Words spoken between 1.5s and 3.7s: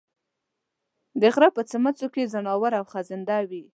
په څمڅو کې ځناور او خزندګان وي